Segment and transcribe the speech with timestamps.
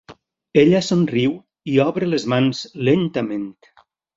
[0.61, 1.35] Ella somriu
[1.73, 3.49] i obre les mans lentament.